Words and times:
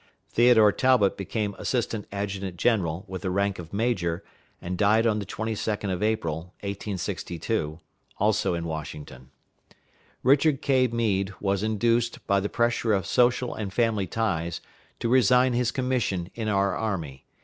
Theodore 0.31 0.71
Talbot 0.71 1.15
became 1.15 1.53
assistant 1.59 2.07
adjutant 2.11 2.57
general, 2.57 3.05
with 3.07 3.21
the 3.21 3.29
rank 3.29 3.59
of 3.59 3.71
major, 3.71 4.23
and 4.59 4.75
died 4.75 5.05
on 5.05 5.19
the 5.19 5.27
22d 5.27 5.93
of 5.93 6.01
April, 6.01 6.37
1862, 6.61 7.79
also 8.17 8.55
in 8.55 8.65
Washington. 8.65 9.29
Richard 10.23 10.59
K. 10.63 10.87
Meade 10.87 11.35
was 11.39 11.61
induced, 11.61 12.25
by 12.25 12.39
the 12.39 12.49
pressure 12.49 12.93
of 12.93 13.05
social 13.05 13.53
and 13.53 13.71
family 13.71 14.07
ties, 14.07 14.59
to 14.99 15.07
resign 15.07 15.53
his 15.53 15.69
commission 15.69 16.31
in 16.33 16.47
our 16.47 16.75
army. 16.75 17.27